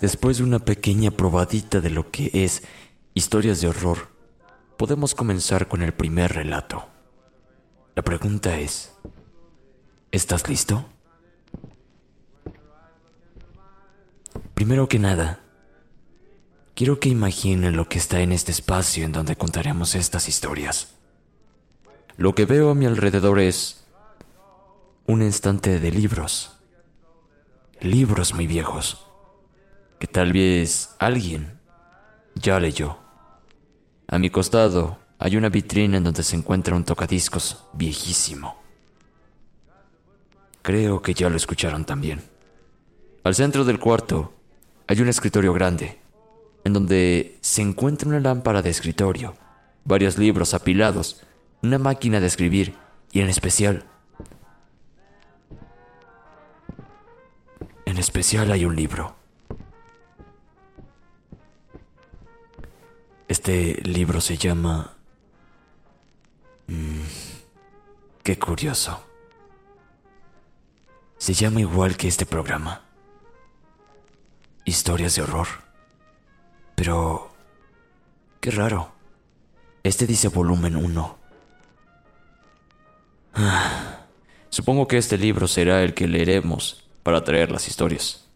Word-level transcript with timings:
Después 0.00 0.38
de 0.38 0.44
una 0.44 0.58
pequeña 0.58 1.10
probadita 1.10 1.80
de 1.80 1.88
lo 1.88 2.10
que 2.10 2.30
es 2.34 2.62
historias 3.14 3.62
de 3.62 3.68
horror, 3.68 4.08
podemos 4.76 5.14
comenzar 5.14 5.68
con 5.68 5.80
el 5.80 5.94
primer 5.94 6.34
relato. 6.34 6.86
La 7.94 8.02
pregunta 8.02 8.58
es, 8.58 8.92
¿estás 10.12 10.50
listo? 10.50 10.84
Primero 14.52 14.86
que 14.86 14.98
nada, 14.98 15.40
quiero 16.74 17.00
que 17.00 17.08
imaginen 17.08 17.74
lo 17.74 17.88
que 17.88 17.96
está 17.96 18.20
en 18.20 18.32
este 18.32 18.52
espacio 18.52 19.02
en 19.02 19.12
donde 19.12 19.36
contaremos 19.36 19.94
estas 19.94 20.28
historias. 20.28 20.94
Lo 22.18 22.34
que 22.34 22.44
veo 22.44 22.68
a 22.68 22.74
mi 22.74 22.84
alrededor 22.84 23.40
es 23.40 23.86
un 25.06 25.22
instante 25.22 25.80
de 25.80 25.90
libros. 25.90 26.52
Libros 27.80 28.34
muy 28.34 28.46
viejos 28.46 29.05
que 29.98 30.06
tal 30.06 30.32
vez 30.32 30.94
alguien 30.98 31.58
ya 32.34 32.60
leyó. 32.60 32.98
A 34.08 34.18
mi 34.18 34.30
costado 34.30 34.98
hay 35.18 35.36
una 35.36 35.48
vitrina 35.48 35.96
en 35.96 36.04
donde 36.04 36.22
se 36.22 36.36
encuentra 36.36 36.76
un 36.76 36.84
tocadiscos 36.84 37.64
viejísimo. 37.72 38.56
Creo 40.62 41.00
que 41.00 41.14
ya 41.14 41.28
lo 41.28 41.36
escucharon 41.36 41.84
también. 41.84 42.22
Al 43.24 43.34
centro 43.34 43.64
del 43.64 43.78
cuarto 43.78 44.34
hay 44.86 45.00
un 45.00 45.08
escritorio 45.08 45.52
grande, 45.52 45.98
en 46.64 46.72
donde 46.72 47.38
se 47.40 47.62
encuentra 47.62 48.08
una 48.08 48.20
lámpara 48.20 48.62
de 48.62 48.70
escritorio, 48.70 49.34
varios 49.84 50.18
libros 50.18 50.54
apilados, 50.54 51.22
una 51.62 51.78
máquina 51.78 52.20
de 52.20 52.26
escribir 52.26 52.74
y 53.12 53.20
en 53.20 53.28
especial... 53.28 53.84
En 57.84 57.98
especial 57.98 58.50
hay 58.52 58.64
un 58.64 58.76
libro. 58.76 59.16
Este 63.28 63.80
libro 63.82 64.20
se 64.20 64.36
llama... 64.36 64.92
Mm, 66.68 67.00
qué 68.22 68.38
curioso. 68.38 69.04
Se 71.18 71.34
llama 71.34 71.60
igual 71.60 71.96
que 71.96 72.06
este 72.08 72.24
programa. 72.24 72.82
Historias 74.64 75.16
de 75.16 75.22
horror. 75.22 75.48
Pero... 76.76 77.32
Qué 78.40 78.50
raro. 78.52 78.92
Este 79.82 80.06
dice 80.06 80.28
volumen 80.28 80.76
1. 80.76 81.18
Ah, 83.34 84.06
supongo 84.50 84.86
que 84.86 84.98
este 84.98 85.18
libro 85.18 85.48
será 85.48 85.82
el 85.82 85.94
que 85.94 86.06
leeremos 86.06 86.88
para 87.02 87.24
traer 87.24 87.50
las 87.50 87.66
historias. 87.66 88.28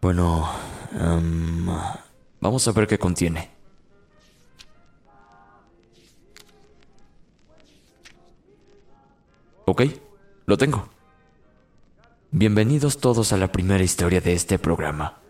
Bueno... 0.00 0.50
em, 0.92 1.68
Vamos 2.40 2.66
a 2.66 2.72
ver 2.72 2.86
qué 2.86 2.98
contiene. 2.98 3.50
Ok, 9.66 9.82
lo 10.46 10.56
tengo. 10.56 10.88
Bienvenidos 12.30 12.98
todos 12.98 13.32
a 13.32 13.36
la 13.36 13.52
primera 13.52 13.84
historia 13.84 14.20
de 14.20 14.32
este 14.32 14.58
programa. 14.58 15.20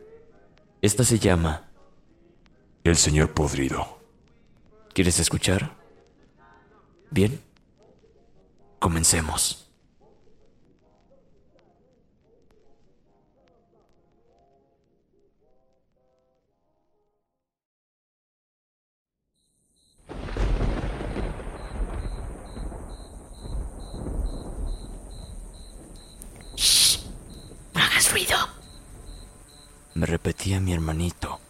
Esta 0.83 1.05
se 1.05 1.19
llama 1.19 1.69
El 2.85 2.97
señor 2.97 3.33
podrido. 3.33 4.01
¿Quieres 4.95 5.19
escuchar? 5.19 5.77
Bien. 7.11 7.41
Comencemos. 8.79 9.70
Me 30.01 30.07
repetía 30.07 30.61
mi 30.61 30.73
hermanito, 30.73 31.41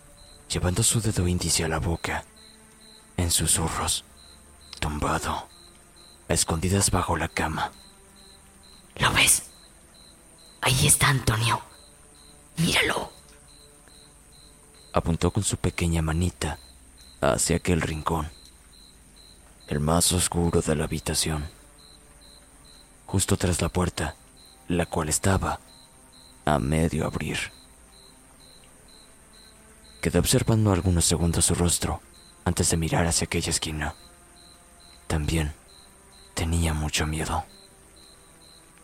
llevando 0.49 0.83
su 0.83 1.01
dedo 1.01 1.29
índice 1.29 1.63
a 1.63 1.69
la 1.69 1.79
boca, 1.79 2.25
en 3.17 3.31
susurros, 3.31 4.05
tumbado, 4.81 5.47
a 6.29 6.33
escondidas 6.35 6.91
bajo 6.91 7.17
la 7.17 7.29
cama. 7.29 7.71
¿Lo 8.97 9.13
ves? 9.13 9.45
Ahí 10.63 10.89
está 10.89 11.11
Antonio. 11.11 11.63
Míralo. 12.57 13.13
Apuntó 14.95 15.31
con 15.31 15.45
su 15.45 15.57
pequeña 15.57 16.03
manita 16.03 16.59
hacia 17.21 17.55
aquel 17.55 17.81
rincón, 17.81 18.33
el 19.69 19.79
más 19.79 20.11
oscuro 20.11 20.61
de 20.61 20.75
la 20.75 20.87
habitación, 20.87 21.49
justo 23.07 23.37
tras 23.37 23.63
la 23.63 23.69
puerta, 23.69 24.17
la 24.67 24.87
cual 24.87 25.09
estaba 25.09 25.61
a 26.45 26.59
medio 26.59 27.07
abrir. 27.07 27.60
Quedé 30.01 30.19
observando 30.19 30.73
algunos 30.73 31.05
segundos 31.05 31.45
su 31.45 31.55
rostro 31.55 32.01
antes 32.47 32.71
de 32.71 32.79
mirar 32.79 33.07
hacia 33.07 33.27
aquella 33.27 33.51
esquina. 33.51 33.95
También 35.07 35.53
tenía 36.33 36.73
mucho 36.73 37.07
miedo. 37.07 37.45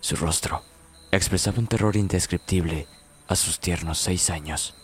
Su 0.00 0.16
rostro 0.16 0.62
expresaba 1.10 1.58
un 1.58 1.68
terror 1.68 1.96
indescriptible 1.96 2.86
a 3.28 3.34
sus 3.34 3.60
tiernos 3.60 3.98
seis 3.98 4.28
años. 4.28 4.74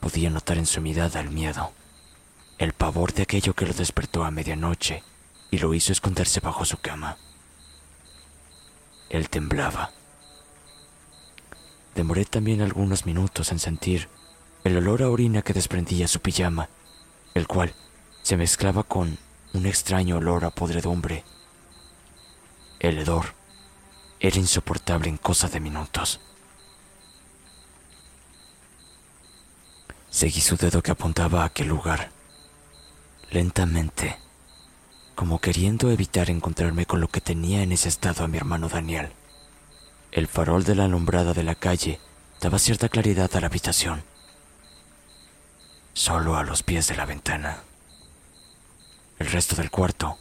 Podía 0.00 0.28
notar 0.28 0.58
en 0.58 0.66
su 0.66 0.80
mirada 0.80 1.20
el 1.20 1.30
miedo, 1.30 1.70
el 2.58 2.72
pavor 2.72 3.12
de 3.14 3.22
aquello 3.22 3.54
que 3.54 3.66
lo 3.66 3.74
despertó 3.74 4.24
a 4.24 4.32
medianoche 4.32 5.04
y 5.52 5.58
lo 5.58 5.72
hizo 5.72 5.92
esconderse 5.92 6.40
bajo 6.40 6.64
su 6.64 6.78
cama. 6.78 7.16
Él 9.08 9.28
temblaba. 9.28 9.92
Demoré 11.94 12.24
también 12.24 12.60
algunos 12.60 13.06
minutos 13.06 13.52
en 13.52 13.60
sentir 13.60 14.08
el 14.64 14.78
olor 14.78 15.02
a 15.02 15.10
orina 15.10 15.42
que 15.42 15.52
desprendía 15.52 16.08
su 16.08 16.20
pijama, 16.20 16.70
el 17.34 17.46
cual 17.46 17.74
se 18.22 18.38
mezclaba 18.38 18.82
con 18.82 19.18
un 19.52 19.66
extraño 19.66 20.16
olor 20.16 20.46
a 20.46 20.50
podredumbre. 20.50 21.22
El 22.80 22.98
hedor 22.98 23.34
era 24.18 24.38
insoportable 24.38 25.10
en 25.10 25.18
cosa 25.18 25.48
de 25.48 25.60
minutos. 25.60 26.18
Seguí 30.10 30.40
su 30.40 30.56
dedo 30.56 30.82
que 30.82 30.92
apuntaba 30.92 31.42
a 31.42 31.46
aquel 31.46 31.68
lugar. 31.68 32.10
Lentamente, 33.30 34.16
como 35.14 35.40
queriendo 35.40 35.90
evitar 35.90 36.30
encontrarme 36.30 36.86
con 36.86 37.00
lo 37.00 37.08
que 37.08 37.20
tenía 37.20 37.62
en 37.62 37.72
ese 37.72 37.88
estado 37.88 38.24
a 38.24 38.28
mi 38.28 38.38
hermano 38.38 38.68
Daniel. 38.68 39.10
El 40.10 40.26
farol 40.26 40.64
de 40.64 40.74
la 40.74 40.84
alumbrada 40.84 41.34
de 41.34 41.42
la 41.42 41.54
calle 41.54 42.00
daba 42.40 42.58
cierta 42.58 42.88
claridad 42.88 43.30
a 43.34 43.40
la 43.40 43.48
habitación, 43.48 44.04
solo 45.94 46.36
a 46.36 46.42
los 46.42 46.62
pies 46.62 46.88
de 46.88 46.96
la 46.96 47.06
ventana. 47.06 47.62
El 49.18 49.28
resto 49.30 49.54
del 49.54 49.70
cuarto 49.70 50.18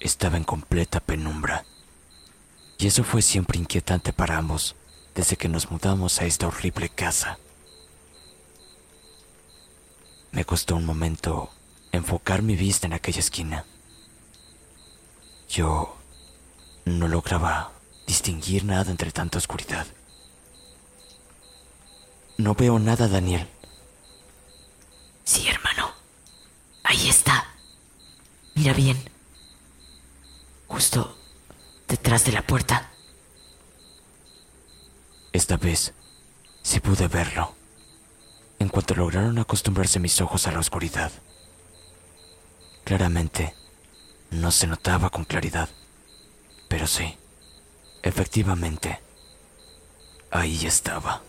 estaba 0.00 0.38
en 0.38 0.44
completa 0.44 1.00
penumbra, 1.00 1.64
y 2.78 2.86
eso 2.86 3.04
fue 3.04 3.20
siempre 3.20 3.58
inquietante 3.58 4.12
para 4.14 4.38
ambos 4.38 4.74
desde 5.14 5.36
que 5.36 5.48
nos 5.50 5.70
mudamos 5.70 6.20
a 6.20 6.24
esta 6.24 6.48
horrible 6.48 6.88
casa. 6.88 7.38
Me 10.32 10.46
costó 10.46 10.76
un 10.76 10.86
momento 10.86 11.50
enfocar 11.92 12.40
mi 12.40 12.56
vista 12.56 12.86
en 12.86 12.94
aquella 12.94 13.20
esquina. 13.20 13.66
Yo 15.50 15.96
no 16.86 17.06
lograba 17.06 17.72
distinguir 18.06 18.64
nada 18.64 18.90
entre 18.90 19.10
tanta 19.10 19.38
oscuridad. 19.38 19.86
No 22.38 22.54
veo 22.54 22.78
nada, 22.78 23.08
Daniel. 23.08 23.46
Sí, 25.24 25.48
hermano. 25.48 25.92
Ahí 26.82 27.08
está. 27.08 27.46
Mira 28.54 28.72
bien. 28.72 28.98
Justo 30.66 31.16
detrás 31.88 32.24
de 32.24 32.32
la 32.32 32.42
puerta. 32.42 32.90
Esta 35.32 35.56
vez 35.56 35.92
sí 36.62 36.80
pude 36.80 37.08
verlo. 37.08 37.54
En 38.58 38.68
cuanto 38.68 38.94
lograron 38.94 39.38
acostumbrarse 39.38 39.98
mis 39.98 40.20
ojos 40.20 40.46
a 40.46 40.52
la 40.52 40.58
oscuridad. 40.60 41.10
Claramente, 42.84 43.54
no 44.30 44.50
se 44.50 44.66
notaba 44.66 45.10
con 45.10 45.24
claridad, 45.24 45.68
pero 46.68 46.86
sí, 46.86 47.16
efectivamente, 48.02 49.00
ahí 50.30 50.66
estaba. 50.66 51.22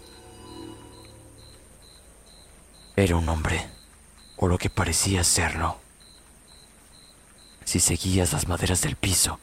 Era 2.96 3.16
un 3.16 3.28
hombre, 3.30 3.70
o 4.42 4.48
lo 4.48 4.58
que 4.58 4.72
parecía 4.72 5.24
serlo. 5.24 5.78
Si 7.64 7.80
seguías 7.80 8.34
las 8.34 8.48
maderas 8.48 8.82
del 8.82 8.96
piso, 8.96 9.40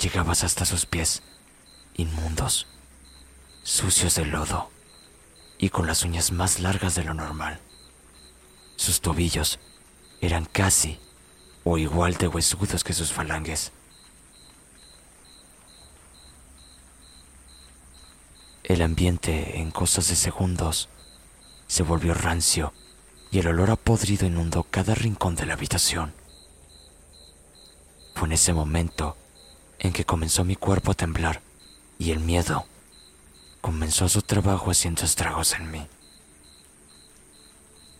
llegabas 0.00 0.44
hasta 0.44 0.64
sus 0.64 0.86
pies, 0.86 1.22
inmundos, 1.94 2.66
sucios 3.62 4.14
de 4.14 4.24
lodo 4.24 4.70
y 5.58 5.68
con 5.68 5.86
las 5.86 6.04
uñas 6.04 6.32
más 6.32 6.58
largas 6.58 6.94
de 6.94 7.04
lo 7.04 7.12
normal. 7.12 7.60
Sus 8.76 9.02
tobillos 9.02 9.60
eran 10.22 10.46
casi 10.46 10.98
o 11.62 11.76
igual 11.76 12.14
de 12.14 12.26
huesudos 12.26 12.82
que 12.82 12.94
sus 12.94 13.12
falanges. 13.12 13.72
El 18.62 18.80
ambiente, 18.80 19.58
en 19.58 19.70
cosas 19.70 20.08
de 20.08 20.16
segundos, 20.16 20.88
se 21.66 21.82
volvió 21.82 22.14
rancio 22.14 22.72
y 23.34 23.40
el 23.40 23.48
olor 23.48 23.72
a 23.72 23.76
podrido 23.76 24.28
inundó 24.28 24.62
cada 24.62 24.94
rincón 24.94 25.34
de 25.34 25.44
la 25.44 25.54
habitación. 25.54 26.14
Fue 28.14 28.28
en 28.28 28.32
ese 28.34 28.52
momento 28.52 29.16
en 29.80 29.92
que 29.92 30.04
comenzó 30.04 30.44
mi 30.44 30.54
cuerpo 30.54 30.92
a 30.92 30.94
temblar 30.94 31.42
y 31.98 32.12
el 32.12 32.20
miedo 32.20 32.64
comenzó 33.60 34.08
su 34.08 34.22
trabajo 34.22 34.70
haciendo 34.70 35.02
estragos 35.02 35.52
en 35.54 35.68
mí. 35.68 35.84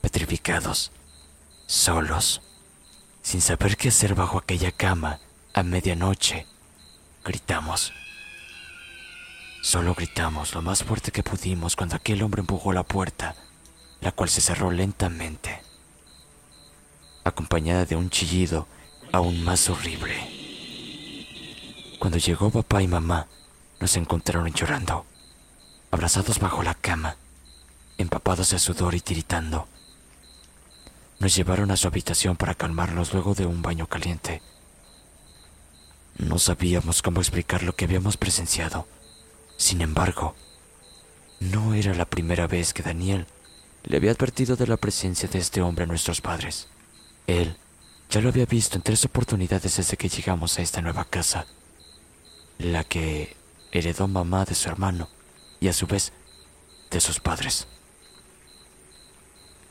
Petrificados, 0.02 0.92
solos, 1.66 2.40
sin 3.20 3.40
saber 3.40 3.76
qué 3.76 3.88
hacer 3.88 4.14
bajo 4.14 4.38
aquella 4.38 4.70
cama 4.70 5.19
a 5.52 5.64
medianoche, 5.64 6.46
gritamos. 7.25 7.92
Solo 9.62 9.96
gritamos 9.96 10.54
lo 10.54 10.62
más 10.62 10.84
fuerte 10.84 11.10
que 11.10 11.25
pudimos 11.25 11.75
cuando 11.75 11.96
aquel 11.96 12.22
hombre 12.22 12.42
empujó 12.42 12.72
la 12.72 12.84
puerta, 12.84 13.34
la 14.04 14.12
cual 14.12 14.28
se 14.28 14.42
cerró 14.42 14.70
lentamente, 14.70 15.62
acompañada 17.24 17.86
de 17.86 17.96
un 17.96 18.10
chillido 18.10 18.68
aún 19.12 19.42
más 19.42 19.70
horrible. 19.70 20.14
Cuando 21.98 22.18
llegó 22.18 22.50
papá 22.50 22.82
y 22.82 22.86
mamá, 22.86 23.28
nos 23.80 23.96
encontraron 23.96 24.52
llorando, 24.52 25.06
abrazados 25.90 26.38
bajo 26.38 26.62
la 26.62 26.74
cama, 26.74 27.16
empapados 27.96 28.50
de 28.50 28.58
sudor 28.58 28.94
y 28.94 29.00
tiritando. 29.00 29.68
Nos 31.18 31.34
llevaron 31.34 31.70
a 31.70 31.78
su 31.78 31.88
habitación 31.88 32.36
para 32.36 32.54
calmarnos 32.54 33.14
luego 33.14 33.34
de 33.34 33.46
un 33.46 33.62
baño 33.62 33.86
caliente. 33.86 34.42
No 36.18 36.38
sabíamos 36.38 37.00
cómo 37.00 37.20
explicar 37.20 37.62
lo 37.62 37.74
que 37.74 37.86
habíamos 37.86 38.18
presenciado. 38.18 38.86
Sin 39.56 39.80
embargo, 39.80 40.34
no 41.40 41.72
era 41.72 41.94
la 41.94 42.04
primera 42.04 42.46
vez 42.46 42.74
que 42.74 42.82
Daniel 42.82 43.26
le 43.84 43.96
había 43.98 44.12
advertido 44.12 44.56
de 44.56 44.66
la 44.66 44.76
presencia 44.76 45.28
de 45.28 45.38
este 45.38 45.60
hombre 45.60 45.84
a 45.84 45.86
nuestros 45.86 46.20
padres. 46.20 46.69
Él 47.26 47.56
ya 48.10 48.20
lo 48.20 48.31
había 48.31 48.46
visto 48.46 48.76
en 48.76 48.82
tres 48.82 49.04
oportunidades 49.04 49.76
desde 49.76 49.96
que 49.96 50.08
llegamos 50.08 50.58
a 50.58 50.62
esta 50.62 50.81
nueva 50.81 51.04
casa, 51.04 51.46
la 52.58 52.84
que 52.84 53.36
heredó 53.72 54.08
mamá 54.08 54.44
de 54.44 54.54
su 54.54 54.69
hermano 54.69 55.08
y 55.60 55.69
a 55.69 55.72
su 55.72 55.86
vez 55.86 56.12
de 56.90 57.00
sus 57.00 57.20
padres. 57.20 57.66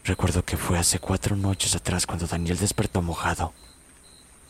Recuerdo 0.03 0.43
que 0.43 0.57
fue 0.57 0.77
hace 0.77 0.99
cuatro 0.99 1.35
noches 1.35 1.75
atrás 1.75 2.05
cuando 2.05 2.27
Daniel 2.27 2.57
despertó 2.57 3.01
mojado, 3.01 3.53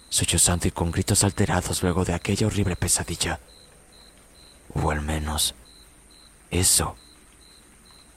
sollozando 0.09 0.67
y 0.67 0.71
con 0.71 0.91
gritos 0.91 1.23
alterados 1.23 1.83
luego 1.83 2.03
de 2.03 2.13
aquella 2.13 2.47
horrible 2.47 2.75
pesadilla. 2.75 3.39
O 4.73 4.89
al 4.89 5.01
menos, 5.01 5.53
eso 6.49 6.95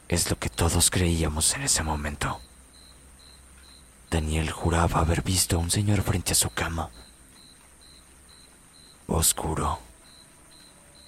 es 0.08 0.31
lo 0.31 0.38
que 0.38 0.49
todos 0.49 0.91
creíamos 0.91 1.55
en 1.55 1.62
ese 1.62 1.82
momento. 1.82 2.41
Daniel 4.11 4.50
juraba 4.50 5.00
haber 5.00 5.23
visto 5.23 5.56
a 5.56 5.58
un 5.58 5.70
señor 5.70 6.03
frente 6.03 6.32
a 6.32 6.37
su 6.37 6.51
cama, 6.51 6.91
oscuro, 9.08 9.81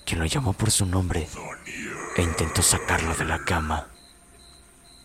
quien 0.05 0.21
lo 0.21 0.27
llamó 0.27 0.53
por 0.53 0.71
su 0.71 0.85
nombre 0.85 1.29
e 2.17 2.23
intentó 2.23 2.63
sacarlo 2.63 3.15
de 3.15 3.25
la 3.25 3.45
cama. 3.45 3.87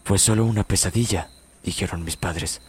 Fue 0.04 0.18
solo 0.18 0.46
una 0.46 0.64
pesadilla, 0.64 1.30
dijeron 1.64 2.04
mis 2.04 2.18
padres, 2.18 2.62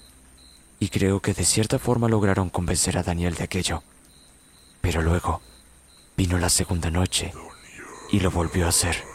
y 0.79 0.89
creo 0.89 1.21
que 1.21 1.33
de 1.33 1.45
cierta 1.45 1.79
forma 1.79 2.09
lograron 2.09 2.51
convencer 2.51 2.99
a 2.99 3.03
Daniel 3.03 3.35
de 3.35 3.45
aquello. 3.45 3.83
Pero 4.83 5.01
luego 5.01 5.41
vino 6.17 6.39
la 6.39 6.51
segunda 6.51 6.91
noche 6.91 7.33
y 8.13 8.21
lo 8.21 8.31
volvió 8.31 8.67
a 8.67 8.69
hacer. 8.69 9.14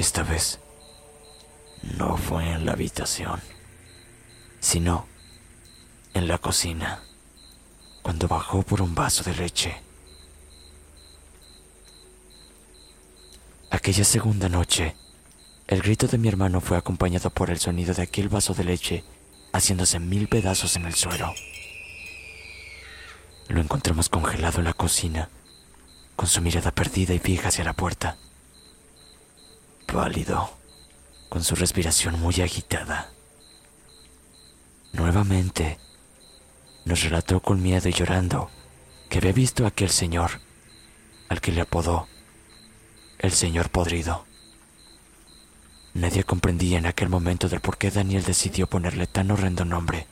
Esta 0.00 0.22
vez 0.22 0.58
no 1.82 2.16
fue 2.16 2.52
en 2.52 2.64
la 2.64 2.72
habitación, 2.72 3.38
sino 4.58 5.06
en 6.14 6.26
la 6.26 6.38
cocina, 6.38 7.02
cuando 8.00 8.26
bajó 8.26 8.62
por 8.62 8.80
un 8.80 8.94
vaso 8.94 9.22
de 9.24 9.34
leche. 9.34 9.76
Aquella 13.70 14.04
segunda 14.04 14.48
noche, 14.48 14.96
el 15.66 15.82
grito 15.82 16.06
de 16.06 16.16
mi 16.16 16.28
hermano 16.28 16.62
fue 16.62 16.78
acompañado 16.78 17.28
por 17.28 17.50
el 17.50 17.58
sonido 17.58 17.92
de 17.92 18.00
aquel 18.00 18.30
vaso 18.30 18.54
de 18.54 18.64
leche 18.64 19.04
haciéndose 19.52 20.00
mil 20.00 20.28
pedazos 20.28 20.76
en 20.76 20.86
el 20.86 20.94
suelo. 20.94 21.34
Lo 23.48 23.60
encontramos 23.60 24.08
congelado 24.08 24.60
en 24.60 24.64
la 24.64 24.72
cocina, 24.72 25.28
con 26.16 26.26
su 26.26 26.40
mirada 26.40 26.70
perdida 26.70 27.12
y 27.12 27.18
fija 27.18 27.48
hacia 27.48 27.64
la 27.64 27.74
puerta. 27.74 28.16
Pálido, 29.92 30.48
con 31.28 31.42
su 31.42 31.56
respiración 31.56 32.20
muy 32.20 32.40
agitada. 32.40 33.10
Nuevamente, 34.92 35.78
nos 36.84 37.02
relató 37.02 37.40
con 37.40 37.60
miedo 37.60 37.88
y 37.88 37.92
llorando 37.92 38.50
que 39.08 39.18
había 39.18 39.32
visto 39.32 39.64
a 39.64 39.68
aquel 39.68 39.90
señor, 39.90 40.40
al 41.28 41.40
que 41.40 41.50
le 41.50 41.62
apodó 41.62 42.06
el 43.18 43.32
señor 43.32 43.70
podrido. 43.70 44.24
Nadie 45.94 46.22
comprendía 46.22 46.78
en 46.78 46.86
aquel 46.86 47.08
momento 47.08 47.48
del 47.48 47.60
por 47.60 47.76
qué 47.76 47.90
Daniel 47.90 48.22
decidió 48.22 48.68
ponerle 48.68 49.08
tan 49.08 49.32
horrendo 49.32 49.64
nombre. 49.64 50.06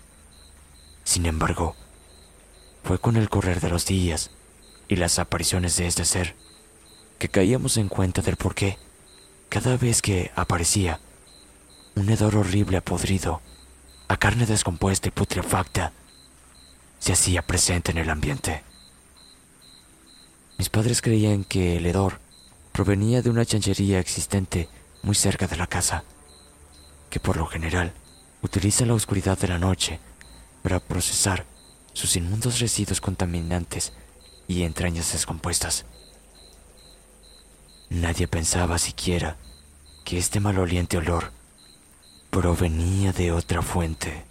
Sin 1.05 1.25
embargo, 1.25 1.77
fue 2.83 2.99
con 2.99 3.17
el 3.17 3.31
correr 3.31 3.61
de 3.61 3.71
los 3.71 3.87
días 3.87 4.33
y 4.89 4.97
las 4.97 5.21
apariciones 5.21 5.77
de 5.77 5.87
este 5.87 6.05
ser 6.05 6.35
que 7.21 7.29
caíamos 7.29 7.77
en 7.77 7.89
cuenta 7.89 8.23
del 8.23 8.37
por 8.37 8.57
qué, 8.57 8.77
cada 9.49 9.77
vez 9.77 10.03
que 10.03 10.31
aparecía, 10.37 11.01
Un 11.95 12.11
hedor 12.11 12.37
horrible 12.37 12.77
a 12.77 12.81
podrido, 12.81 13.41
a 14.07 14.17
carne 14.17 14.47
descompuesta 14.47 15.09
y 15.09 15.11
putrefacta, 15.11 15.93
se 17.01 17.13
hacía 17.13 17.43
presente 17.43 17.91
en 17.91 17.99
el 17.99 18.09
ambiente. 18.09 18.63
Mis 20.59 20.69
padres 20.69 21.03
creían 21.03 21.43
que 21.43 21.77
el 21.77 21.87
hedor 21.87 22.21
provenía 22.73 23.21
de 23.21 23.31
una 23.31 23.45
chanchería 23.45 23.99
existente 23.99 24.69
muy 25.03 25.17
cerca 25.17 25.49
de 25.49 25.57
la 25.57 25.67
casa, 25.67 26.05
que 27.11 27.19
por 27.19 27.37
lo 27.37 27.47
general 27.47 27.93
utiliza 28.43 28.87
la 28.87 28.95
oscuridad 28.95 29.37
de 29.37 29.49
la 29.49 29.59
noche 29.59 29.99
para 30.63 30.79
procesar 30.79 31.47
sus 31.95 32.15
inmundos 32.15 32.61
residuos 32.61 33.01
contaminantes 33.01 33.93
y 34.47 34.63
entrañas 34.63 35.13
descompuestas. 35.13 35.85
Nadie 37.91 38.29
pensaba 38.29 38.79
siquiera 38.79 39.37
que 40.05 40.19
este 40.19 40.41
maloliente 40.41 40.99
olor 40.99 41.33
provenía 42.31 43.13
de 43.13 43.33
otra 43.33 43.63
fuente, 43.63 44.25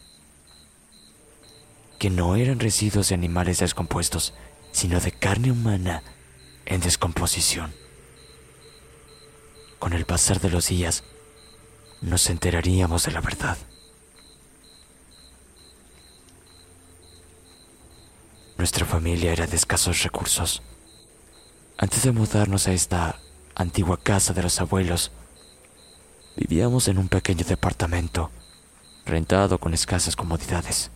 que 1.97 2.09
no 2.09 2.35
eran 2.35 2.59
residuos 2.59 3.09
de 3.09 3.15
animales 3.15 3.59
descompuestos, 3.59 4.33
sino 4.71 4.99
de 4.99 5.11
carne 5.11 5.51
humana 5.51 6.03
en 6.65 6.81
descomposición. 6.81 7.73
Con 9.79 9.93
el 9.93 10.05
pasar 10.05 10.39
de 10.39 10.49
los 10.49 10.67
días, 10.67 11.03
nos 12.01 12.29
enteraríamos 12.29 13.05
de 13.05 13.11
la 13.11 13.21
verdad. 13.21 13.57
Nuestra 18.57 18.85
familia 18.85 19.31
era 19.31 19.47
de 19.47 19.55
escasos 19.55 20.03
recursos. 20.03 20.61
Antes 21.77 22.03
de 22.03 22.11
mudarnos 22.11 22.67
a 22.67 22.73
esta 22.73 23.19
antigua 23.57 23.97
casa 23.97 24.33
de 24.33 24.43
los 24.43 24.61
abuelos, 24.61 25.11
vivíamos 26.35 26.87
en 26.87 26.99
un 26.99 27.09
pequeño 27.09 27.43
departamento, 27.43 28.29
rentado 29.03 29.57
con 29.57 29.73
escasas 29.73 30.15
comodidades. 30.15 30.91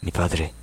Mi 0.00 0.10
padre 0.10 0.54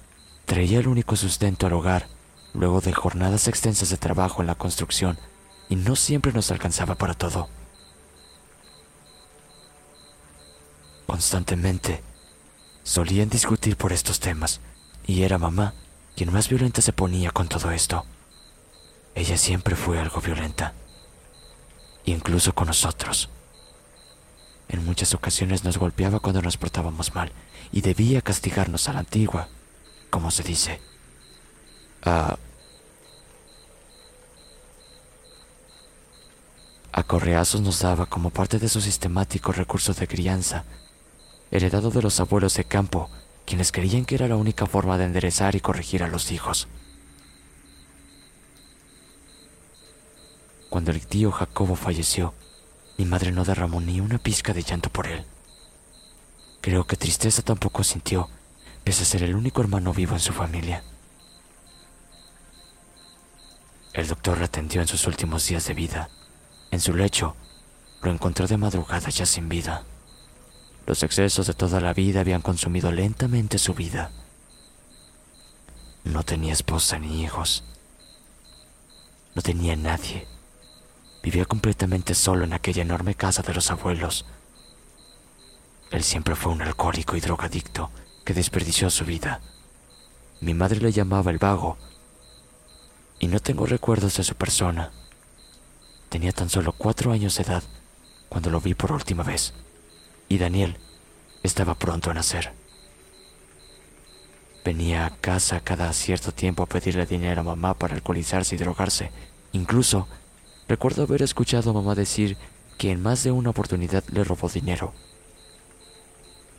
traía 0.45 0.79
el 0.79 0.87
único 0.87 1.15
sustento 1.15 1.67
al 1.67 1.73
hogar 1.73 2.07
luego 2.55 2.81
de 2.81 2.93
jornadas 2.93 3.47
extensas 3.47 3.91
de 3.91 3.97
trabajo 3.97 4.41
en 4.41 4.47
la 4.47 4.55
construcción 4.55 5.19
y 5.69 5.75
no 5.75 5.95
siempre 5.95 6.33
nos 6.33 6.49
alcanzaba 6.49 6.95
para 6.95 7.13
todo. 7.13 7.47
Constantemente 11.05 12.01
solían 12.81 13.29
discutir 13.29 13.77
por 13.77 13.93
estos 13.93 14.19
temas 14.19 14.61
y 15.05 15.21
era 15.21 15.37
mamá 15.37 15.75
quien 16.15 16.33
más 16.33 16.49
violenta 16.49 16.81
se 16.81 16.91
ponía 16.91 17.29
con 17.29 17.47
todo 17.47 17.69
esto. 17.69 18.03
Ella 19.13 19.37
siempre 19.37 19.75
fue 19.75 19.99
algo 19.99 20.21
violenta, 20.21 20.73
incluso 22.11 22.53
con 22.53 22.67
nosotros. 22.67 23.29
En 24.69 24.83
muchas 24.85 25.13
ocasiones 25.13 25.63
nos 25.63 25.77
golpeaba 25.77 26.19
cuando 26.19 26.41
nos 26.41 26.57
portábamos 26.57 27.15
mal 27.15 27.31
y 27.71 27.81
debía 27.81 28.21
castigarnos 28.21 28.89
a 28.89 28.93
la 28.93 28.99
antigua, 28.99 29.47
como 30.09 30.31
se 30.31 30.43
dice. 30.43 30.81
A, 32.03 32.37
a 36.91 37.03
correazos 37.03 37.61
nos 37.61 37.79
daba 37.79 38.05
como 38.05 38.29
parte 38.29 38.59
de 38.59 38.69
su 38.69 38.81
sistemático 38.81 39.51
recurso 39.51 39.93
de 39.93 40.07
crianza, 40.07 40.65
heredado 41.51 41.91
de 41.91 42.01
los 42.01 42.19
abuelos 42.19 42.55
de 42.55 42.65
campo 42.65 43.09
quienes 43.47 43.71
creían 43.71 44.03
que 44.03 44.15
era 44.15 44.27
la 44.27 44.35
única 44.35 44.65
forma 44.65 44.97
de 44.97 45.05
enderezar 45.05 45.55
y 45.55 45.61
corregir 45.61 46.03
a 46.03 46.09
los 46.09 46.33
hijos. 46.33 46.67
Cuando 50.77 50.91
el 50.91 51.07
tío 51.07 51.31
Jacobo 51.31 51.75
falleció, 51.75 52.35
mi 52.99 53.05
madre 53.05 53.31
no 53.31 53.43
derramó 53.43 53.81
ni 53.81 53.99
una 53.99 54.19
pizca 54.19 54.53
de 54.53 54.61
llanto 54.61 54.91
por 54.91 55.07
él. 55.07 55.25
Creo 56.61 56.85
que 56.85 56.95
tristeza 56.95 57.41
tampoco 57.41 57.83
sintió, 57.83 58.29
pese 58.83 59.01
a 59.01 59.05
ser 59.07 59.23
el 59.23 59.33
único 59.33 59.59
hermano 59.59 59.91
vivo 59.91 60.13
en 60.13 60.19
su 60.19 60.33
familia. 60.33 60.83
El 63.91 64.07
doctor 64.07 64.37
la 64.37 64.45
atendió 64.45 64.79
en 64.79 64.87
sus 64.87 65.07
últimos 65.07 65.47
días 65.47 65.65
de 65.65 65.73
vida. 65.73 66.11
En 66.69 66.79
su 66.79 66.93
lecho, 66.93 67.35
lo 68.03 68.11
encontró 68.11 68.45
de 68.45 68.57
madrugada 68.57 69.09
ya 69.09 69.25
sin 69.25 69.49
vida. 69.49 69.83
Los 70.85 71.01
excesos 71.01 71.47
de 71.47 71.55
toda 71.55 71.81
la 71.81 71.95
vida 71.95 72.19
habían 72.19 72.43
consumido 72.43 72.91
lentamente 72.91 73.57
su 73.57 73.73
vida. 73.73 74.11
No 76.03 76.21
tenía 76.21 76.53
esposa 76.53 76.99
ni 76.99 77.23
hijos. 77.23 77.63
No 79.33 79.41
tenía 79.41 79.75
nadie. 79.75 80.36
Vivía 81.27 81.43
completamente 81.43 82.15
solo 82.15 82.45
en 82.45 82.53
aquella 82.53 82.83
enorme 82.83 83.13
casa 83.13 83.41
de 83.41 83.53
los 83.53 83.69
abuelos. 83.69 84.25
Él 85.91 86.01
siempre 86.01 86.37
fue 86.37 86.53
un 86.53 86.61
alcohólico 86.61 87.17
y 87.17 87.19
drogadicto 87.19 87.91
que 88.23 88.33
desperdició 88.33 88.89
su 88.89 89.03
vida. 89.03 89.41
Mi 90.39 90.53
madre 90.53 90.79
le 90.79 90.93
llamaba 90.93 91.29
el 91.29 91.37
vago 91.37 91.77
y 93.19 93.27
no 93.27 93.41
tengo 93.41 93.65
recuerdos 93.65 94.15
de 94.15 94.23
su 94.23 94.35
persona. 94.35 94.93
Tenía 96.07 96.31
tan 96.31 96.49
solo 96.49 96.71
cuatro 96.71 97.11
años 97.11 97.35
de 97.35 97.43
edad 97.43 97.63
cuando 98.29 98.49
lo 98.49 98.61
vi 98.61 98.73
por 98.73 98.93
última 98.93 99.23
vez 99.23 99.53
y 100.29 100.37
Daniel 100.37 100.77
estaba 101.43 101.75
pronto 101.75 102.09
a 102.09 102.13
nacer. 102.13 102.53
Venía 104.63 105.05
a 105.05 105.17
casa 105.17 105.59
cada 105.59 105.91
cierto 105.91 106.31
tiempo 106.31 106.63
a 106.63 106.67
pedirle 106.67 107.05
dinero 107.05 107.41
a 107.41 107.43
mamá 107.43 107.73
para 107.73 107.95
alcoholizarse 107.95 108.55
y 108.55 108.57
drogarse. 108.57 109.11
Incluso 109.51 110.07
recuerdo 110.67 111.03
haber 111.03 111.21
escuchado 111.21 111.69
a 111.69 111.73
mamá 111.73 111.95
decir 111.95 112.37
que 112.77 112.91
en 112.91 113.01
más 113.01 113.23
de 113.23 113.31
una 113.31 113.49
oportunidad 113.49 114.03
le 114.11 114.23
robó 114.23 114.49
dinero. 114.49 114.93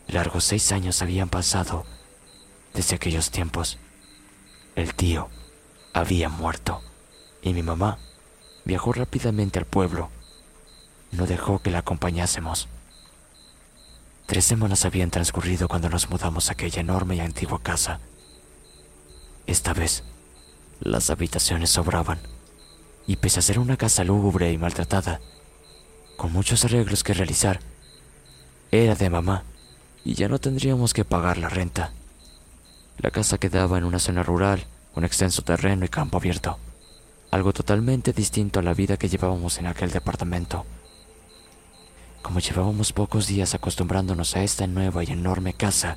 Largos 0.08 0.44
seis 0.44 0.72
años 0.72 1.02
habían 1.02 1.28
pasado 1.28 1.84
desde 2.74 2.96
aquellos 2.96 3.30
tiempos. 3.30 3.78
El 4.74 4.94
tío 4.94 5.28
había 5.92 6.28
muerto 6.28 6.80
y 7.42 7.52
mi 7.52 7.62
mamá 7.62 7.98
viajó 8.64 8.92
rápidamente 8.92 9.58
al 9.58 9.64
pueblo. 9.64 10.10
No 11.12 11.26
dejó 11.26 11.60
que 11.60 11.70
la 11.70 11.78
acompañásemos. 11.78 12.68
Tres 14.26 14.44
semanas 14.44 14.84
habían 14.84 15.10
transcurrido 15.10 15.68
cuando 15.68 15.88
nos 15.88 16.10
mudamos 16.10 16.48
a 16.48 16.52
aquella 16.52 16.80
enorme 16.80 17.16
y 17.16 17.20
antigua 17.20 17.62
casa. 17.62 18.00
Esta 19.46 19.72
vez, 19.72 20.04
las 20.80 21.08
habitaciones 21.08 21.70
sobraban, 21.70 22.20
y 23.08 23.16
pese 23.16 23.38
a 23.38 23.42
ser 23.42 23.58
una 23.58 23.78
casa 23.78 24.04
lúgubre 24.04 24.52
y 24.52 24.58
maltratada, 24.58 25.20
con 26.18 26.30
muchos 26.30 26.66
arreglos 26.66 27.02
que 27.02 27.14
realizar, 27.14 27.58
era 28.70 28.94
de 28.94 29.08
mamá 29.08 29.44
y 30.04 30.12
ya 30.12 30.28
no 30.28 30.38
tendríamos 30.38 30.92
que 30.92 31.06
pagar 31.06 31.38
la 31.38 31.48
renta. 31.48 31.92
La 32.98 33.10
casa 33.10 33.38
quedaba 33.38 33.78
en 33.78 33.84
una 33.84 33.98
zona 33.98 34.22
rural, 34.22 34.66
con 34.92 35.04
extenso 35.04 35.40
terreno 35.40 35.86
y 35.86 35.88
campo 35.88 36.18
abierto, 36.18 36.58
algo 37.30 37.54
totalmente 37.54 38.12
distinto 38.12 38.60
a 38.60 38.62
la 38.62 38.74
vida 38.74 38.98
que 38.98 39.08
llevábamos 39.08 39.56
en 39.56 39.68
aquel 39.68 39.90
departamento. 39.90 40.66
Como 42.20 42.40
llevábamos 42.40 42.92
pocos 42.92 43.26
días 43.26 43.54
acostumbrándonos 43.54 44.36
a 44.36 44.42
esta 44.42 44.66
nueva 44.66 45.02
y 45.02 45.12
enorme 45.12 45.54
casa, 45.54 45.96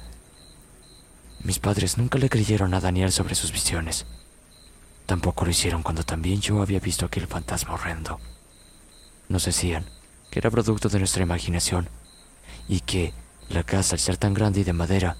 mis 1.43 1.59
padres 1.59 1.97
nunca 1.97 2.17
le 2.19 2.29
creyeron 2.29 2.73
a 2.73 2.79
Daniel 2.79 3.11
sobre 3.11 3.35
sus 3.35 3.51
visiones. 3.51 4.05
Tampoco 5.11 5.43
lo 5.43 5.51
hicieron 5.51 5.83
cuando 5.83 6.03
también 6.03 6.39
yo 6.39 6.61
había 6.61 6.79
visto 6.79 7.05
aquel 7.05 7.27
fantasma 7.27 7.73
horrendo. 7.73 8.21
Nos 9.27 9.43
decían 9.43 9.83
que 10.29 10.39
era 10.39 10.49
producto 10.49 10.87
de 10.87 10.99
nuestra 10.99 11.21
imaginación 11.21 11.89
y 12.69 12.79
que 12.79 13.13
la 13.49 13.63
casa, 13.63 13.95
al 13.95 13.99
ser 13.99 14.15
tan 14.15 14.33
grande 14.33 14.61
y 14.61 14.63
de 14.63 14.71
madera, 14.71 15.17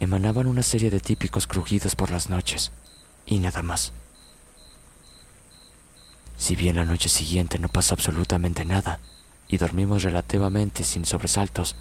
emanaban 0.00 0.46
una 0.46 0.62
serie 0.62 0.90
de 0.90 1.00
típicos 1.00 1.46
crujidos 1.46 1.96
por 1.96 2.10
las 2.10 2.28
noches 2.28 2.72
y 3.24 3.38
nada 3.38 3.62
más. 3.62 3.94
Si 6.36 6.54
bien 6.54 6.76
la 6.76 6.84
noche 6.84 7.08
siguiente 7.08 7.58
no 7.58 7.68
pasó 7.68 7.94
absolutamente 7.94 8.66
nada, 8.66 9.00
y 9.48 9.56
dormimos 9.56 10.02
relativamente 10.02 10.84
sin 10.84 11.06
sobresaltos. 11.06 11.74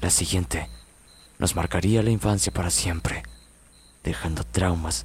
La 0.00 0.08
siguiente 0.08 0.70
nos 1.38 1.54
marcaría 1.54 2.02
la 2.02 2.08
infancia 2.08 2.50
para 2.50 2.70
siempre, 2.70 3.22
dejando 4.02 4.44
traumas 4.44 5.04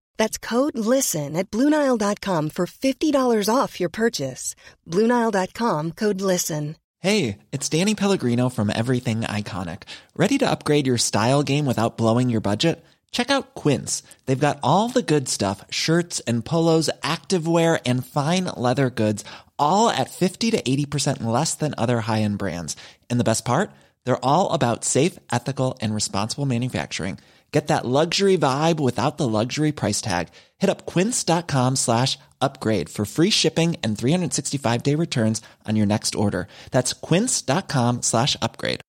That's 0.21 0.37
code 0.37 0.77
LISTEN 0.77 1.35
at 1.35 1.49
Bluenile.com 1.49 2.49
for 2.51 2.67
$50 2.67 3.49
off 3.49 3.79
your 3.79 3.89
purchase. 3.89 4.53
Bluenile.com 4.87 5.93
code 5.93 6.21
LISTEN. 6.21 6.75
Hey, 6.99 7.39
it's 7.51 7.67
Danny 7.67 7.95
Pellegrino 7.95 8.49
from 8.49 8.69
Everything 8.69 9.21
Iconic. 9.21 9.89
Ready 10.15 10.37
to 10.37 10.47
upgrade 10.47 10.85
your 10.85 10.99
style 10.99 11.41
game 11.41 11.65
without 11.65 11.97
blowing 11.97 12.29
your 12.29 12.39
budget? 12.39 12.85
Check 13.09 13.31
out 13.31 13.55
Quince. 13.55 14.03
They've 14.27 14.47
got 14.47 14.59
all 14.61 14.89
the 14.89 15.01
good 15.01 15.27
stuff 15.27 15.65
shirts 15.71 16.19
and 16.27 16.45
polos, 16.45 16.91
activewear, 17.01 17.81
and 17.87 18.05
fine 18.05 18.45
leather 18.55 18.91
goods, 18.91 19.25
all 19.57 19.89
at 19.89 20.11
50 20.11 20.51
to 20.51 20.61
80% 20.61 21.23
less 21.23 21.55
than 21.55 21.73
other 21.79 21.99
high 21.99 22.21
end 22.21 22.37
brands. 22.37 22.77
And 23.09 23.19
the 23.19 23.29
best 23.31 23.43
part? 23.43 23.71
They're 24.05 24.23
all 24.23 24.53
about 24.53 24.85
safe, 24.85 25.17
ethical, 25.31 25.79
and 25.81 25.95
responsible 25.95 26.45
manufacturing. 26.45 27.17
Get 27.51 27.67
that 27.67 27.85
luxury 27.85 28.37
vibe 28.37 28.79
without 28.79 29.17
the 29.17 29.27
luxury 29.27 29.73
price 29.73 30.01
tag. 30.01 30.29
Hit 30.57 30.69
up 30.69 30.85
quince.com 30.85 31.75
slash 31.75 32.17
upgrade 32.39 32.87
for 32.87 33.05
free 33.05 33.29
shipping 33.29 33.75
and 33.83 33.97
365 33.97 34.83
day 34.83 34.95
returns 34.95 35.41
on 35.67 35.75
your 35.75 35.85
next 35.85 36.15
order. 36.15 36.47
That's 36.71 36.93
quince.com 36.93 38.01
slash 38.01 38.37
upgrade. 38.41 38.81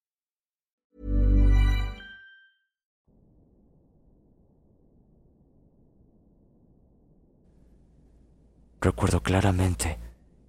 Recuerdo 8.83 9.23
claramente 9.23 10.01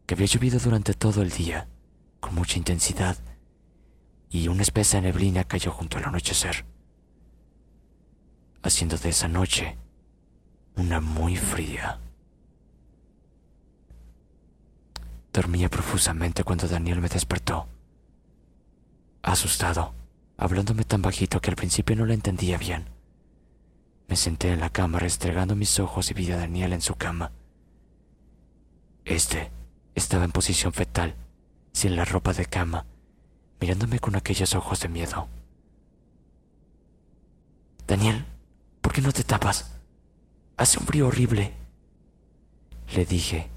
que 0.07 0.15
había 0.15 0.25
llovido 0.25 0.57
durante 0.57 0.95
todo 0.95 1.21
el 1.21 1.29
día, 1.29 1.67
con 2.19 2.33
mucha 2.33 2.57
intensidad, 2.57 3.17
y 4.27 4.47
una 4.47 4.63
espesa 4.63 4.99
neblina 4.99 5.43
cayó 5.43 5.69
junto 5.69 5.99
al 5.99 6.05
anochecer, 6.05 6.65
haciendo 8.63 8.97
de 8.97 9.09
esa 9.09 9.27
noche 9.27 9.77
una 10.75 10.99
muy 11.01 11.35
fría. 11.35 11.99
Dormía 15.31 15.69
profusamente 15.69 16.43
cuando 16.43 16.67
Daniel 16.67 17.01
me 17.01 17.09
despertó. 17.09 17.67
Asustado, 19.21 19.93
hablándome 20.37 20.83
tan 20.83 21.01
bajito 21.01 21.41
que 21.41 21.49
al 21.49 21.55
principio 21.55 21.95
no 21.95 22.05
le 22.05 22.13
entendía 22.13 22.57
bien. 22.57 22.85
Me 24.07 24.15
senté 24.15 24.51
en 24.51 24.59
la 24.59 24.69
cama 24.69 24.99
restregando 24.99 25.55
mis 25.55 25.79
ojos 25.79 26.09
y 26.11 26.13
vi 26.13 26.31
a 26.31 26.37
Daniel 26.37 26.73
en 26.73 26.81
su 26.81 26.95
cama. 26.95 27.31
Este 29.05 29.51
estaba 29.95 30.23
en 30.23 30.31
posición 30.31 30.73
fetal, 30.73 31.15
sin 31.71 31.95
la 31.95 32.05
ropa 32.05 32.33
de 32.33 32.45
cama, 32.45 32.85
mirándome 33.59 33.99
con 33.99 34.15
aquellos 34.15 34.55
ojos 34.55 34.79
de 34.81 34.89
miedo. 34.89 35.27
Daniel, 37.87 38.25
¿por 38.83 38.93
qué 38.93 39.01
no 39.01 39.11
te 39.11 39.23
tapas? 39.23 39.71
Hace 40.57 40.77
un 40.77 40.85
frío 40.85 41.07
horrible. 41.07 41.53
Le 42.93 43.05
dije. 43.05 43.49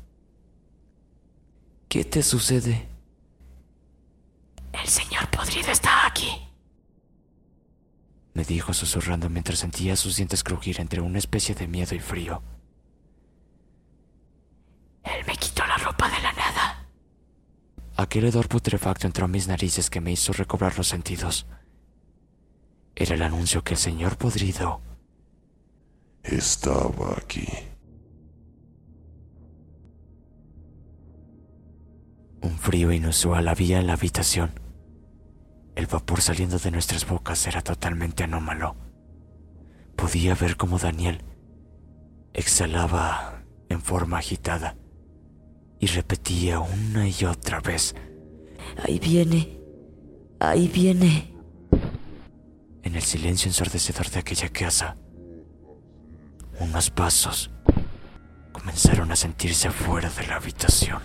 ¿Qué 1.89 2.05
te 2.05 2.23
sucede? 2.23 2.89
El 4.73 4.89
señor 4.89 5.29
podrido 5.31 5.71
está 5.71 6.07
aquí. 6.07 6.31
Me 8.35 8.45
dijo 8.45 8.73
susurrando 8.73 9.29
mientras 9.29 9.59
sentía 9.59 9.97
sus 9.97 10.17
dientes 10.17 10.45
crujir 10.45 10.81
entre 10.81 11.01
una 11.01 11.19
especie 11.19 11.55
de 11.55 11.67
miedo 11.67 11.95
y 11.95 12.01
frío. 12.01 12.43
Él 15.03 15.25
me 15.27 15.37
quitó 15.37 15.67
la 15.67 15.77
ropa 15.79 16.09
de 16.09 16.21
la 16.23 16.33
nada. 16.33 16.87
Aquel 17.97 18.27
hedor 18.27 18.49
putrefacto 18.49 19.07
entró 19.07 19.25
a 19.25 19.29
mis 19.29 19.49
narices 19.49 19.91
que 19.91 20.01
me 20.01 20.13
hizo 20.13 20.33
recobrar 20.33 20.77
los 20.77 20.87
sentidos. 20.87 21.47
Era 22.95 23.15
el 23.15 23.23
anuncio 23.23 23.65
que 23.65 23.75
el 23.75 23.79
señor 23.79 24.17
podrido 24.19 24.83
Estaba 26.27 27.13
aquí. 27.17 27.47
Un 32.43 32.59
frío 32.59 32.93
inusual 32.93 33.49
había 33.49 33.79
en 33.79 33.87
la 33.87 33.95
habitación. 33.95 34.59
El 35.75 35.87
vapor 35.87 36.21
saliendo 36.21 36.59
de 36.59 36.71
nuestras 36.71 37.07
bocas 37.07 37.47
era 37.47 37.63
totalmente 37.63 38.25
anómalo. 38.25 38.77
Podía 39.97 40.35
ver 40.35 40.57
cómo 40.57 40.79
Daniel 40.79 41.23
exhalaba 42.33 43.43
en 43.69 43.81
forma 43.81 44.19
agitada 44.19 44.77
y 45.79 45.87
repetía 45.87 46.61
una 46.61 47.09
y 47.09 47.25
otra 47.25 47.61
vez, 47.61 47.95
Ahí 48.83 48.99
viene. 48.99 49.59
Ahí 50.41 50.69
viene. 50.69 51.33
en 52.83 52.95
el 52.95 53.03
silencio 53.03 53.49
ensordecedor 53.49 54.09
de 54.11 54.21
aquella 54.21 54.49
casa, 54.49 54.97
unos 56.61 56.91
pasos 56.91 57.51
comenzaron 58.53 59.13
a 59.13 59.17
sentirse 59.17 59.69
afuera 59.69 60.11
de 60.11 60.27
la 60.27 60.37
habitación. 60.37 61.01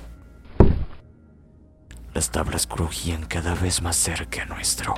Las 2.14 2.30
tablas 2.30 2.68
crujían 2.68 3.26
cada 3.26 3.56
vez 3.56 3.82
más 3.82 3.96
cerca 3.96 4.46
nuestro. 4.46 4.96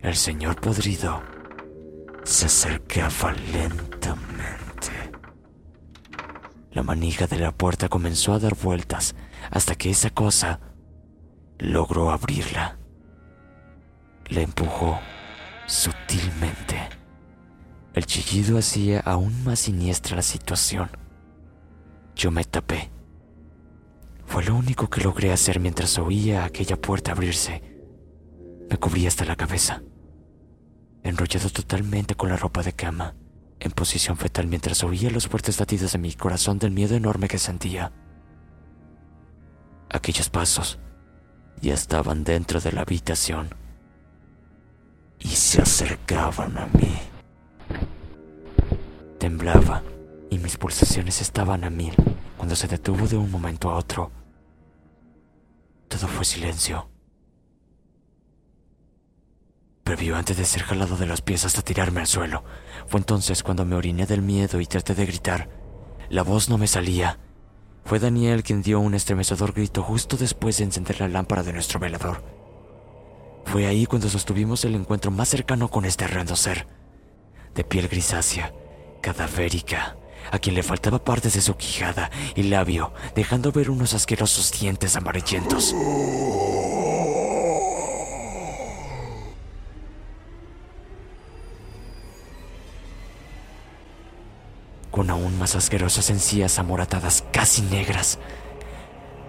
El 0.00 0.16
señor 0.16 0.60
podrido 0.60 1.22
se 2.24 2.46
acercaba 2.46 3.32
lentamente. 3.32 4.92
La 6.70 6.82
manija 6.82 7.26
de 7.26 7.38
la 7.38 7.52
puerta 7.52 7.88
comenzó 7.88 8.34
a 8.34 8.38
dar 8.38 8.54
vueltas 8.54 9.14
hasta 9.50 9.74
que 9.74 9.90
esa 9.90 10.10
cosa 10.10 10.60
logró 11.58 12.10
abrirla. 12.10 12.78
La 14.26 14.42
empujó 14.42 15.00
sutilmente. 15.66 16.97
El 17.98 18.06
chillido 18.06 18.58
hacía 18.58 19.00
aún 19.00 19.42
más 19.42 19.58
siniestra 19.58 20.14
la 20.14 20.22
situación. 20.22 20.88
Yo 22.14 22.30
me 22.30 22.44
tapé. 22.44 22.92
Fue 24.24 24.44
lo 24.44 24.54
único 24.54 24.88
que 24.88 25.00
logré 25.00 25.32
hacer 25.32 25.58
mientras 25.58 25.98
oía 25.98 26.44
aquella 26.44 26.80
puerta 26.80 27.10
abrirse. 27.10 27.60
Me 28.70 28.76
cubrí 28.76 29.08
hasta 29.08 29.24
la 29.24 29.34
cabeza, 29.34 29.82
enrollado 31.02 31.50
totalmente 31.50 32.14
con 32.14 32.28
la 32.28 32.36
ropa 32.36 32.62
de 32.62 32.72
cama, 32.72 33.16
en 33.58 33.72
posición 33.72 34.16
fetal 34.16 34.46
mientras 34.46 34.84
oía 34.84 35.10
los 35.10 35.26
fuertes 35.26 35.58
latidos 35.58 35.90
de 35.90 35.98
mi 35.98 36.14
corazón 36.14 36.60
del 36.60 36.70
miedo 36.70 36.94
enorme 36.94 37.26
que 37.26 37.38
sentía. 37.38 37.90
Aquellos 39.90 40.30
pasos 40.30 40.78
ya 41.60 41.74
estaban 41.74 42.22
dentro 42.22 42.60
de 42.60 42.70
la 42.70 42.82
habitación 42.82 43.48
y 45.18 45.30
se 45.30 45.60
acercaban 45.60 46.56
a 46.58 46.66
mí. 46.66 47.07
Temblaba 49.18 49.82
y 50.30 50.38
mis 50.38 50.56
pulsaciones 50.56 51.20
estaban 51.20 51.64
a 51.64 51.70
mil 51.70 51.92
cuando 52.36 52.54
se 52.54 52.68
detuvo 52.68 53.08
de 53.08 53.16
un 53.16 53.30
momento 53.30 53.68
a 53.68 53.74
otro. 53.74 54.12
Todo 55.88 56.06
fue 56.06 56.24
silencio. 56.24 56.88
Previó 59.82 60.16
antes 60.16 60.36
de 60.36 60.44
ser 60.44 60.62
jalado 60.62 60.96
de 60.96 61.06
los 61.06 61.20
pies 61.20 61.44
hasta 61.44 61.62
tirarme 61.62 62.00
al 62.00 62.06
suelo. 62.06 62.44
Fue 62.86 63.00
entonces 63.00 63.42
cuando 63.42 63.64
me 63.64 63.74
oriné 63.74 64.06
del 64.06 64.22
miedo 64.22 64.60
y 64.60 64.66
traté 64.66 64.94
de 64.94 65.06
gritar. 65.06 65.48
La 66.10 66.22
voz 66.22 66.48
no 66.48 66.56
me 66.56 66.68
salía. 66.68 67.18
Fue 67.84 67.98
Daniel 67.98 68.44
quien 68.44 68.62
dio 68.62 68.78
un 68.78 68.94
estremecedor 68.94 69.52
grito 69.52 69.82
justo 69.82 70.16
después 70.16 70.58
de 70.58 70.64
encender 70.64 71.00
la 71.00 71.08
lámpara 71.08 71.42
de 71.42 71.54
nuestro 71.54 71.80
velador. 71.80 72.22
Fue 73.46 73.66
ahí 73.66 73.86
cuando 73.86 74.08
sostuvimos 74.08 74.64
el 74.64 74.74
encuentro 74.74 75.10
más 75.10 75.28
cercano 75.28 75.68
con 75.68 75.86
este 75.86 76.04
horrendo 76.04 76.36
ser, 76.36 76.68
de 77.54 77.64
piel 77.64 77.88
grisácea, 77.88 78.52
cadavérica, 79.00 79.96
a 80.30 80.38
quien 80.38 80.54
le 80.54 80.62
faltaba 80.62 81.02
partes 81.02 81.34
de 81.34 81.40
su 81.40 81.56
quijada 81.56 82.10
y 82.34 82.44
labio, 82.44 82.92
dejando 83.14 83.52
ver 83.52 83.70
unos 83.70 83.94
asquerosos 83.94 84.52
dientes 84.52 84.96
amarillentos. 84.96 85.74
Con 94.90 95.10
aún 95.10 95.38
más 95.38 95.54
asquerosas 95.54 96.10
encías 96.10 96.58
amoratadas, 96.58 97.24
casi 97.32 97.62
negras. 97.62 98.18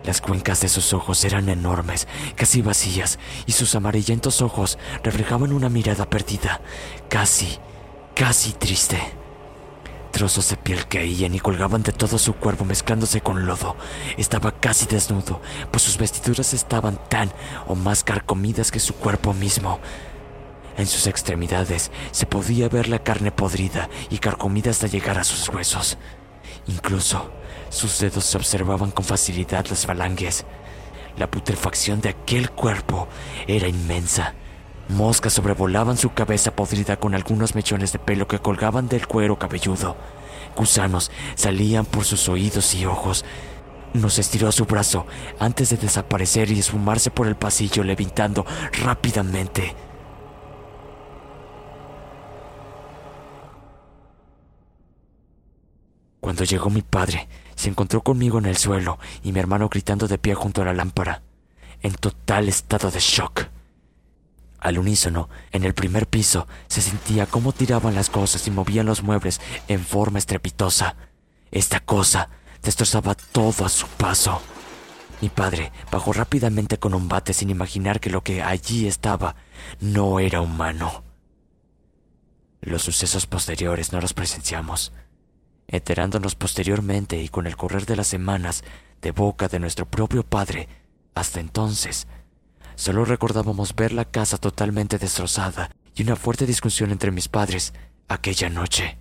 Las 0.03 0.21
cuencas 0.21 0.61
de 0.61 0.69
sus 0.69 0.93
ojos 0.93 1.23
eran 1.25 1.49
enormes, 1.49 2.07
casi 2.35 2.61
vacías, 2.61 3.19
y 3.45 3.51
sus 3.51 3.75
amarillentos 3.75 4.41
ojos 4.41 4.79
reflejaban 5.03 5.53
una 5.53 5.69
mirada 5.69 6.09
perdida, 6.09 6.61
casi, 7.09 7.59
casi 8.15 8.53
triste. 8.53 9.18
Trozos 10.19 10.49
de 10.49 10.57
piel 10.57 10.85
caían 10.85 11.33
y 11.33 11.39
colgaban 11.39 11.81
de 11.81 11.93
todo 11.93 12.17
su 12.17 12.33
cuerpo 12.33 12.65
mezclándose 12.65 13.21
con 13.21 13.45
lodo. 13.45 13.77
Estaba 14.17 14.51
casi 14.51 14.85
desnudo, 14.85 15.41
pues 15.71 15.83
sus 15.83 15.97
vestiduras 15.97 16.53
estaban 16.53 16.99
tan 17.07 17.31
o 17.67 17.75
más 17.75 18.03
carcomidas 18.03 18.69
que 18.69 18.81
su 18.81 18.95
cuerpo 18.95 19.33
mismo. 19.33 19.79
En 20.75 20.87
sus 20.87 21.07
extremidades 21.07 21.89
se 22.11 22.25
podía 22.25 22.67
ver 22.67 22.89
la 22.89 22.99
carne 22.99 23.31
podrida 23.31 23.89
y 24.09 24.17
carcomida 24.17 24.71
hasta 24.71 24.87
llegar 24.87 25.17
a 25.17 25.23
sus 25.23 25.47
huesos. 25.47 25.97
Incluso 26.67 27.31
sus 27.69 27.97
dedos 27.99 28.25
se 28.25 28.35
observaban 28.35 28.91
con 28.91 29.05
facilidad 29.05 29.67
las 29.67 29.85
falanges. 29.85 30.43
La 31.15 31.31
putrefacción 31.31 32.01
de 32.01 32.09
aquel 32.09 32.51
cuerpo 32.51 33.07
era 33.47 33.69
inmensa. 33.69 34.33
Moscas 34.89 35.33
sobrevolaban 35.33 35.97
su 35.97 36.13
cabeza 36.13 36.55
podrida 36.55 36.97
con 36.97 37.13
algunos 37.13 37.53
mechones 37.53 37.93
de 37.93 37.99
pelo 37.99 38.27
que 38.27 38.39
colgaban 38.39 38.89
del 38.89 39.05
cuero 39.05 39.37
cabelludo. 39.37 39.95
Gusanos 40.55 41.11
salían 41.35 41.85
por 41.85 42.05
sus 42.05 42.27
oídos 42.27 42.73
y 42.73 42.85
ojos. 42.85 43.23
Nos 43.93 44.17
estiró 44.17 44.51
su 44.51 44.65
brazo 44.65 45.05
antes 45.39 45.69
de 45.69 45.77
desaparecer 45.77 46.49
y 46.49 46.59
esfumarse 46.59 47.11
por 47.11 47.27
el 47.27 47.35
pasillo 47.35 47.83
levitando 47.83 48.47
rápidamente. 48.83 49.75
Cuando 56.19 56.43
llegó 56.43 56.71
mi 56.71 56.81
padre, 56.81 57.29
se 57.55 57.69
encontró 57.69 58.01
conmigo 58.01 58.39
en 58.39 58.47
el 58.47 58.57
suelo 58.57 58.97
y 59.23 59.33
mi 59.33 59.39
hermano 59.39 59.69
gritando 59.69 60.07
de 60.07 60.17
pie 60.17 60.33
junto 60.33 60.63
a 60.63 60.65
la 60.65 60.73
lámpara, 60.73 61.21
en 61.81 61.93
total 61.93 62.49
estado 62.49 62.89
de 62.89 62.99
shock. 62.99 63.58
Al 64.59 64.77
unísono, 64.77 65.29
en 65.51 65.63
el 65.63 65.73
primer 65.73 66.07
piso, 66.07 66.47
se 66.67 66.81
sentía 66.81 67.25
cómo 67.25 67.53
tiraban 67.53 67.95
las 67.95 68.09
cosas 68.09 68.45
y 68.47 68.51
movían 68.51 68.85
los 68.85 69.03
muebles 69.03 69.39
en 69.67 69.85
forma 69.85 70.19
estrepitosa. 70.19 70.95
Esta 71.51 71.79
cosa 71.79 72.29
destrozaba 72.61 73.15
todo 73.15 73.65
a 73.65 73.69
su 73.69 73.87
paso. 73.87 74.41
Mi 75.21 75.29
padre 75.29 75.71
bajó 75.91 76.13
rápidamente 76.13 76.77
con 76.77 76.93
un 76.93 77.07
bate 77.07 77.33
sin 77.33 77.49
imaginar 77.49 77.99
que 77.99 78.09
lo 78.09 78.21
que 78.21 78.41
allí 78.41 78.87
estaba 78.87 79.35
no 79.79 80.19
era 80.19 80.41
humano. 80.41 81.03
Los 82.61 82.83
sucesos 82.83 83.25
posteriores 83.25 83.93
no 83.93 84.01
los 84.01 84.13
presenciamos, 84.13 84.91
enterándonos 85.67 86.35
posteriormente 86.35 87.21
y 87.21 87.29
con 87.29 87.47
el 87.47 87.55
correr 87.55 87.85
de 87.85 87.95
las 87.95 88.07
semanas 88.07 88.63
de 89.01 89.11
boca 89.11 89.47
de 89.47 89.59
nuestro 89.59 89.85
propio 89.85 90.23
padre. 90.23 90.67
Hasta 91.15 91.39
entonces, 91.39 92.07
solo 92.79 93.03
recordábamos 93.03 93.75
ver 93.75 93.91
la 93.91 94.05
casa 94.05 94.37
totalmente 94.37 94.97
destrozada 94.97 95.69
y 95.93 96.03
una 96.03 96.15
fuerte 96.15 96.45
discusión 96.45 96.91
entre 96.91 97.11
mis 97.11 97.27
padres 97.27 97.73
aquella 98.07 98.49
noche. 98.49 98.97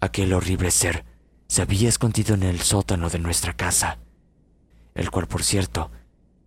Aquel 0.00 0.32
horrible 0.32 0.70
ser 0.70 1.04
se 1.48 1.62
había 1.62 1.88
escondido 1.88 2.34
en 2.34 2.44
el 2.44 2.60
sótano 2.60 3.10
de 3.10 3.18
nuestra 3.18 3.54
casa, 3.54 3.98
el 4.94 5.10
cual, 5.10 5.26
por 5.26 5.42
cierto, 5.42 5.90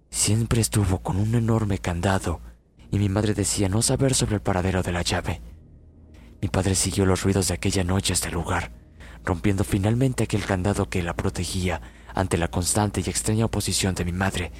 siempre 0.10 0.62
estuvo 0.62 1.00
con 1.00 1.18
un 1.18 1.36
enorme 1.36 1.80
candado, 1.80 2.40
y 2.90 2.98
mi 2.98 3.10
madre 3.10 3.34
decía 3.34 3.68
no 3.68 3.82
saber 3.82 4.16
sobre 4.16 4.36
el 4.36 4.42
paradero 4.42 4.82
de 4.82 4.94
la 4.94 5.02
llave. 5.02 5.42
Mi 6.42 6.48
padre 6.48 6.74
siguió 6.76 7.06
los 7.06 7.24
ruidos 7.24 7.50
de 7.50 7.56
aquella 7.56 7.84
noche 7.84 8.14
hasta 8.14 8.30
el 8.30 8.36
lugar, 8.36 8.72
rompiendo 9.26 9.66
finalmente 9.66 10.24
aquel 10.24 10.46
candado 10.46 10.90
que 10.90 11.04
la 11.04 11.18
protegía 11.18 11.82
ante 12.16 12.38
la 12.38 12.48
constante 12.48 13.04
y 13.06 13.10
extraña 13.10 13.44
oposición 13.44 13.94
de 13.94 14.06
mi 14.06 14.14
madre. 14.14 14.54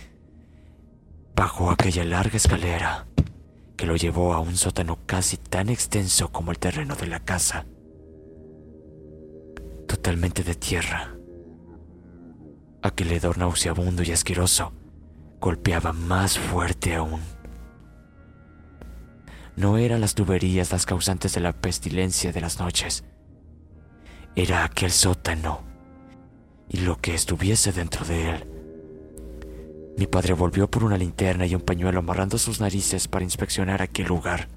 Bajó 1.36 1.72
aquella 1.72 2.04
larga 2.04 2.38
escalera 2.38 3.08
que 3.78 3.86
lo 3.86 3.96
llevó 3.96 4.34
a 4.34 4.40
un 4.40 4.58
sótano 4.58 5.00
casi 5.06 5.38
tan 5.38 5.70
extenso 5.70 6.32
como 6.32 6.52
el 6.52 6.60
terreno 6.60 6.96
de 6.96 7.08
la 7.08 7.20
casa 7.20 7.66
totalmente 9.90 10.44
de 10.44 10.54
tierra. 10.54 11.16
Aquel 12.84 13.12
hedor 13.12 13.40
nauseabundo 13.40 14.04
y 14.04 14.12
asqueroso 14.12 14.72
golpeaba 15.42 15.94
más 15.94 16.38
fuerte 16.38 16.96
aún. 16.96 17.22
No 19.56 19.78
eran 19.78 20.00
las 20.00 20.14
tuberías 20.14 20.72
las 20.72 20.86
causantes 20.86 21.34
de 21.34 21.42
la 21.42 21.54
pestilencia 21.54 22.32
de 22.32 22.40
las 22.40 22.60
noches. 22.60 23.04
Era 24.36 24.64
aquel 24.64 24.92
sótano 24.92 25.64
y 26.70 26.82
lo 26.82 27.02
que 27.02 27.16
estuviese 27.16 27.72
dentro 27.72 28.06
de 28.06 28.30
él. 28.30 28.49
Mi 30.00 30.08
padre 30.08 30.34
volvió 30.34 30.72
por 30.72 30.86
una 30.86 30.98
linterna 30.98 31.46
y 31.46 31.54
un 31.54 31.60
pañuelo 31.60 32.00
amarrando 32.00 32.38
sus 32.38 32.62
narices 32.62 33.10
para 33.10 33.26
inspeccionar 33.26 33.82
aquel 33.82 34.08
lugar. 34.08 34.48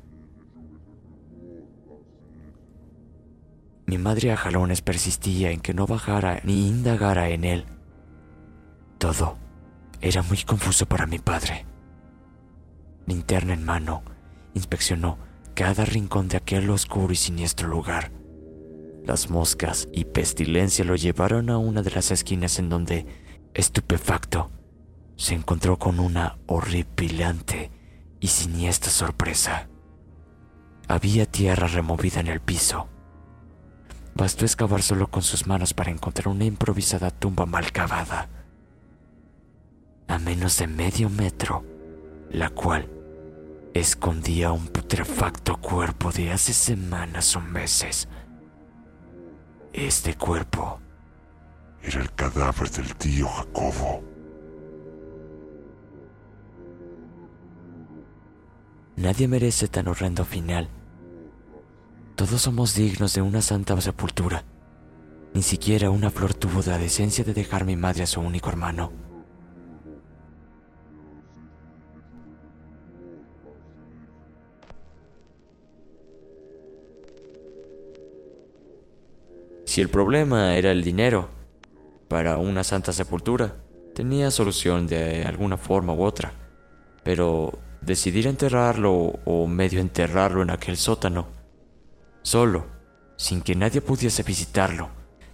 Mi 3.87 3.99
madre 3.99 4.31
a 4.31 4.37
jalones 4.37 4.83
persistía 4.83 5.51
en 5.51 5.59
que 5.59 5.75
no 5.75 5.89
bajara 5.89 6.41
ni 6.45 6.69
indagara 6.69 7.29
en 7.31 7.43
él. 7.43 7.67
Todo 8.99 9.37
era 10.01 10.23
muy 10.23 10.45
confuso 10.45 10.87
para 10.87 11.07
mi 11.07 11.19
padre. 11.19 11.67
Linterna 13.09 13.55
en 13.55 13.65
mano, 13.65 14.05
inspeccionó 14.55 15.19
cada 15.55 15.85
rincón 15.85 16.29
de 16.29 16.37
aquel 16.37 16.71
oscuro 16.71 17.13
y 17.13 17.17
siniestro 17.17 17.67
lugar. 17.67 18.13
Las 19.05 19.29
moscas 19.29 19.89
y 19.93 20.05
pestilencia 20.05 20.85
lo 20.85 20.95
llevaron 20.95 21.51
a 21.51 21.59
una 21.59 21.83
de 21.83 21.91
las 21.91 22.13
esquinas 22.13 22.61
en 22.61 22.69
donde, 22.69 23.07
estupefacto, 23.55 24.49
se 25.17 25.35
encontró 25.35 25.79
con 25.79 26.01
una 26.01 26.39
horripilante 26.47 27.71
y 28.21 28.29
siniestra 28.29 28.91
sorpresa. 28.91 29.69
Había 30.89 31.27
tierra 31.27 31.67
removida 31.69 32.21
en 32.21 32.27
el 32.27 32.41
piso 32.41 32.89
Bastó 34.15 34.45
excavar 34.45 34.83
solo 34.83 35.11
con 35.11 35.23
sus 35.23 35.47
manos 35.47 35.73
para 35.73 35.91
encontrar 35.91 36.29
una 36.29 36.45
improvisada 36.45 37.11
tumba 37.11 37.47
mal 37.47 37.73
cavada, 37.73 38.29
a 40.07 40.19
menos 40.19 40.59
de 40.59 40.67
medio 40.67 41.09
metro, 41.09 41.65
la 42.31 42.51
cual 42.51 42.91
escondía 43.73 44.53
un 44.53 44.67
putrefacto 44.67 45.57
cuerpo 45.57 46.13
de 46.13 46.31
hace 46.31 46.53
semanas 46.53 47.35
o 47.37 47.41
meses. 47.41 48.07
Este 49.73 50.15
cuerpo 50.15 50.79
era 51.83 52.03
el 52.03 52.13
cadáver 52.13 52.71
del 52.71 52.95
tío 52.97 53.27
Jacobo. 53.29 54.12
Nadie 59.03 59.27
merece 59.27 59.67
tan 59.69 59.89
horrendo 59.89 60.25
final 60.25 60.69
todos 62.15 62.43
somos 62.43 62.77
dignos 62.77 63.15
de 63.15 63.21
una 63.23 63.43
santa 63.43 63.81
sepultura. 63.81 64.45
Ni 65.35 65.43
siquiera 65.43 65.91
una 65.91 66.09
flor 66.09 66.35
tuvo 66.35 66.63
la 66.65 66.79
decencia 66.79 67.25
de 67.25 67.35
dejar 67.35 67.65
mi 67.65 67.75
madre 67.75 68.05
a 68.05 68.07
su 68.07 68.21
único 68.21 68.49
hermano. 68.49 68.93
Si 79.65 79.81
el 79.81 79.89
problema 79.89 80.55
era 80.57 80.71
el 80.71 80.85
dinero 80.85 81.29
para 82.07 82.37
una 82.37 82.63
santa 82.63 82.93
sepultura, 82.93 83.57
tenía 83.95 84.31
solución 84.31 84.87
de 84.87 85.25
alguna 85.25 85.57
forma 85.57 85.93
u 85.93 86.03
otra. 86.03 86.33
Pero 87.03 87.59
decidir 87.83 88.27
enterrarlo 88.27 89.21
o 89.25 89.47
medio 89.47 89.81
enterrarlo 89.81 90.43
en 90.43 90.51
aquel 90.51 90.77
sótano 90.77 91.43
solo, 92.23 92.67
sin 93.17 93.43
que 93.43 93.55
nadie 93.55 93.81
pudiese 93.81 94.23
visitarlo, 94.23 94.91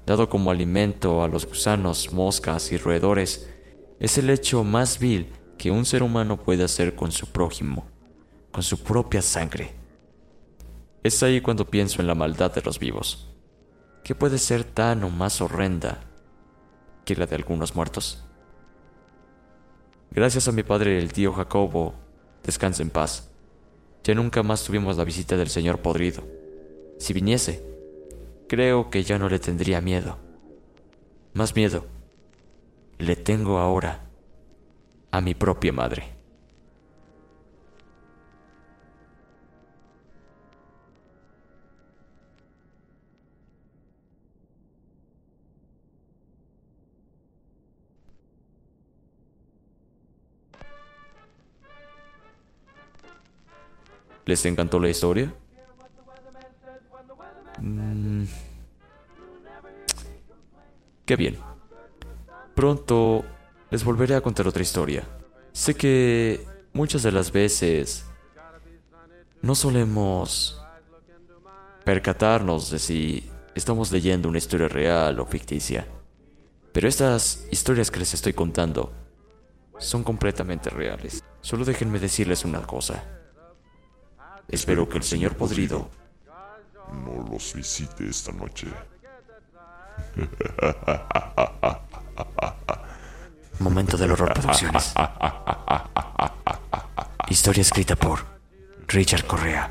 dado 0.07 0.29
como 0.29 0.51
alimento 0.51 1.23
a 1.23 1.29
los 1.29 1.47
gusanos, 1.47 2.13
moscas 2.13 2.73
y 2.73 2.77
roedores, 2.77 3.49
es 4.01 4.19
el 4.19 4.31
hecho 4.31 4.65
más 4.65 4.99
vil 4.99 5.33
que 5.57 5.71
un 5.71 5.85
ser 5.85 6.03
humano 6.03 6.39
puede 6.39 6.65
hacer 6.65 6.95
con 6.95 7.13
su 7.13 7.27
prójimo, 7.27 7.87
con 8.51 8.63
su 8.63 8.83
propia 8.83 9.23
sangre. 9.23 9.75
Es 11.03 11.23
ahí 11.23 11.41
cuando 11.41 11.69
pienso 11.69 12.01
en 12.01 12.07
la 12.07 12.15
maldad 12.15 12.53
de 12.53 12.63
los 12.63 12.79
vivos. 12.79 13.29
¿Qué 14.03 14.15
puede 14.15 14.39
ser 14.39 14.65
tan 14.65 15.05
o 15.05 15.11
más 15.11 15.41
horrenda 15.41 16.01
que 17.05 17.17
la 17.17 17.27
de 17.27 17.37
algunos 17.37 17.75
muertos? 17.75 18.25
Gracias 20.11 20.49
a 20.49 20.53
mi 20.53 20.63
padre 20.63 20.99
el 20.99 21.13
tío 21.13 21.33
Jacobo, 21.33 21.95
descansa 22.49 22.83
en 22.83 22.89
paz. 22.89 23.29
Ya 24.05 24.15
nunca 24.15 24.43
más 24.43 24.65
tuvimos 24.65 24.97
la 24.97 25.05
visita 25.05 25.37
del 25.37 25.51
señor 25.51 25.81
podrido. 25.81 26.25
Si 26.99 27.13
viniese, 27.13 27.63
creo 28.49 28.89
que 28.89 29.03
ya 29.03 29.19
no 29.19 29.29
le 29.29 29.39
tendría 29.39 29.83
miedo. 29.83 30.17
Más 31.35 31.55
miedo 31.55 31.85
le 32.97 33.17
tengo 33.17 33.59
ahora 33.59 34.07
a 35.11 35.21
mi 35.21 35.35
propia 35.35 35.75
madre. 35.75 36.18
¿Les 54.29 54.45
encantó 54.45 54.79
la 54.79 54.91
historia? 54.91 55.35
Mm. 57.63 58.25
Qué 61.07 61.17
bien. 61.17 61.39
Pronto 62.55 63.25
les 63.71 63.83
volveré 63.83 64.17
a 64.17 64.21
contar 64.21 64.47
otra 64.47 64.61
historia. 64.61 65.03
Sé 65.53 65.75
que 65.75 66.47
muchas 66.75 67.03
de 67.05 67.11
las 67.11 67.33
veces 67.33 68.05
no 69.41 69.55
solemos 69.55 70.61
percatarnos 71.87 72.71
de 72.71 72.81
si 72.81 73.31
estamos 73.55 73.91
leyendo 73.93 74.29
una 74.29 74.37
historia 74.37 74.69
real 74.69 75.21
o 75.21 75.25
ficticia. 75.25 75.87
Pero 76.75 76.87
estas 76.87 77.47
historias 77.51 77.91
que 77.91 78.01
les 78.01 78.13
estoy 78.13 78.35
contando 78.35 78.93
son 79.79 80.05
completamente 80.05 80.69
reales. 80.69 81.25
Solo 81.41 81.65
déjenme 81.65 81.99
decirles 81.99 82.45
una 82.45 82.61
cosa. 82.61 83.18
Espero 84.49 84.89
que 84.89 84.99
el 84.99 85.05
señor 85.05 85.37
Podrido 85.37 85.89
no 87.05 87.29
los 87.31 87.55
visite 87.55 88.09
esta 88.09 88.33
noche. 88.33 88.67
Momento 93.59 93.97
del 93.97 94.13
Horror 94.13 94.33
Producciones. 94.33 94.95
Historia 97.29 97.61
escrita 97.61 97.95
por 97.95 98.25
Richard 98.87 99.27
Correa. 99.27 99.71